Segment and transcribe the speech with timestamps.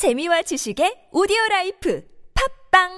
[0.00, 2.02] 재미와 지식의 오디오 라이프
[2.72, 2.88] 팝빵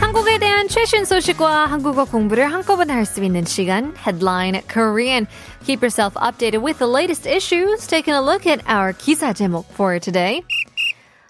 [0.00, 5.28] 한국에 대한 최신 소식과 한국어 공부를 한꺼번에 할 수 있는 시간 Headline Korean.
[5.64, 7.86] Keep yourself updated with the latest issues.
[7.86, 10.42] Taking a look at our 기사 제목 for today.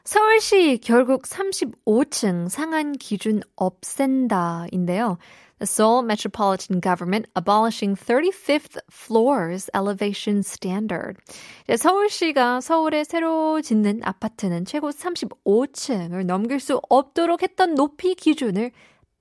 [0.04, 5.18] 서울시 결국 35층 상한 기준 없앤다인데요.
[5.59, 11.17] The Seoul Metropolitan Government abolishing 35th floors elevation standard.
[11.63, 18.71] 이제 서울시가 서울에 새로 짓는 아파트는 최고 35층을 넘길 수 없도록 했던 높이 기준을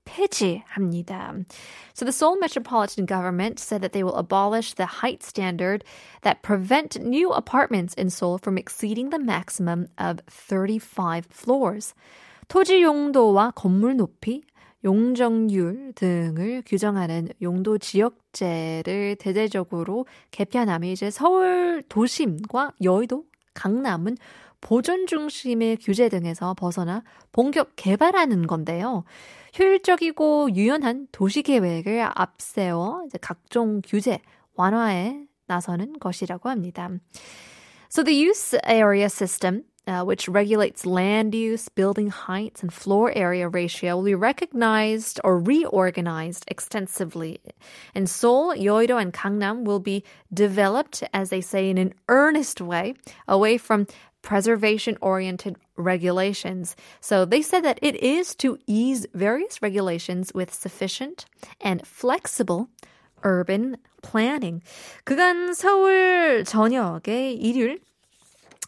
[0.05, 1.45] 폐지합니다.
[1.93, 5.83] So the Seoul Metropolitan Government said that they will abolish the height standard
[6.21, 11.93] that prevent new apartments in Seoul from exceeding the maximum of 35 floors.
[12.47, 14.43] 토지 용도와 건물 높이,
[14.84, 24.16] 용적률 등을 규정하는 용도 지역제를 대대적으로 개편함이 이제 서울 도심과 여의도, 강남은
[24.60, 29.04] 보존 중심의 규제 등에서 벗어나 본격 개발하는 건데요.
[29.58, 34.20] 효율적이고 유연한 도시 계획을 앞세워 각종 규제
[34.54, 36.88] 완화에 나서는 것이라고 합니다.
[37.90, 43.47] So the use area system uh, which regulates land use, building heights, and floor area
[43.47, 47.39] ratio, will be recognized or reorganized extensively.
[47.93, 52.95] And Seoul, Yeouido, and Gangnam will be developed, as they say, in an earnest way,
[53.27, 53.87] away from
[54.21, 56.75] preservation oriented regulations.
[56.99, 61.25] So they said that it is to ease various regulations with sufficient
[61.61, 62.69] and flexible
[63.23, 64.61] urban planning.
[65.03, 67.79] 그간 서울 전역의 일율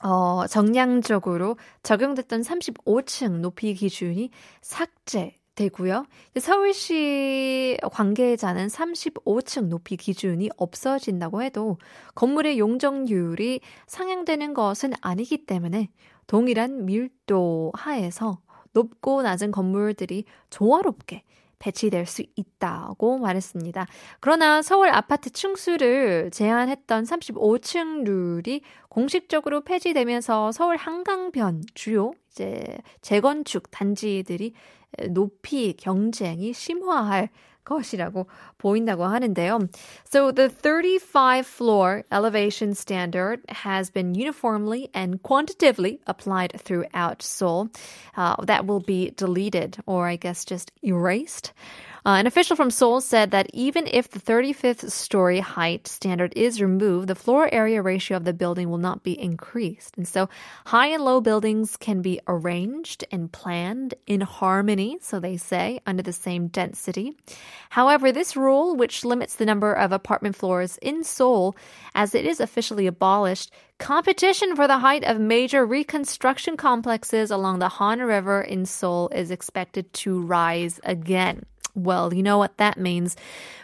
[0.02, 6.06] 어, 정량적으로 적용됐던 35층 높이 기준이 삭제 되고요.
[6.40, 11.76] 서울시 관계자는 35층 높이 기준이 없어진다고 해도
[12.14, 15.90] 건물의 용적률이 상향되는 것은 아니기 때문에
[16.26, 18.40] 동일한 밀도 하에서
[18.72, 21.22] 높고 낮은 건물들이 조화롭게
[21.62, 23.86] 배치될 수 있다고 말했습니다.
[24.18, 34.54] 그러나 서울 아파트 층수를 제한했던 35층 룰이 공식적으로 폐지되면서 서울 한강변 주요 이제 재건축 단지들이
[35.10, 37.30] 높이 경쟁이 심화할
[37.67, 39.59] 것이라고 보인다고 하는데요.
[40.05, 47.69] So the 35 floor elevation standard has been uniformly and quantitatively applied throughout Seoul.
[48.15, 51.51] Uh, that will be deleted or I guess just erased.
[52.04, 56.60] Uh, an official from Seoul said that even if the 35th story height standard is
[56.60, 59.96] removed, the floor area ratio of the building will not be increased.
[59.96, 60.28] And so
[60.66, 66.02] high and low buildings can be arranged and planned in harmony, so they say, under
[66.02, 67.16] the same density.
[67.70, 71.54] However, this rule, which limits the number of apartment floors in Seoul
[71.94, 77.68] as it is officially abolished, competition for the height of major reconstruction complexes along the
[77.68, 81.46] Han River in Seoul is expected to rise again.
[81.75, 83.15] Well, you know what that means.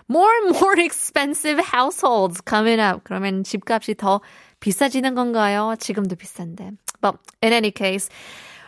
[0.08, 3.04] More and more expensive households coming up.
[3.04, 4.22] 그러면 집값이 더
[4.59, 5.76] 비싸지는 건가요?
[5.80, 6.78] 지금도 비싼데.
[7.02, 8.09] But in any case,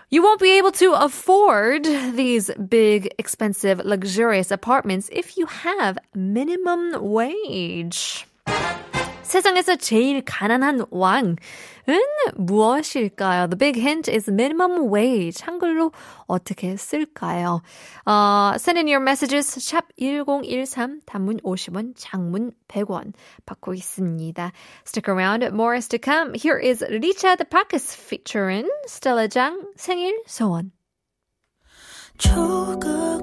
[0.09, 6.95] you won't be able to afford these big, expensive, luxurious apartments if you have minimum
[7.01, 8.25] wage.
[9.30, 11.36] 세상에서 제일 가난한 왕은
[12.34, 13.46] 무엇일까요?
[13.46, 15.40] The big hint is minimum wage.
[15.46, 15.92] 한글로
[16.26, 17.62] 어떻게 쓸까요?
[18.04, 19.46] Uh, send in your messages.
[19.46, 23.12] 샵 1013, 단문 50원, 장문 100원
[23.46, 24.50] 받고 있습니다.
[24.84, 25.44] Stick around.
[25.54, 26.34] More is to come.
[26.34, 30.72] Here is Richard Parkes featuring Stella Jang 생일 소원.
[32.18, 33.19] 조각거지